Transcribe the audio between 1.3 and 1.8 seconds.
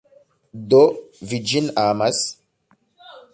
vi ĝin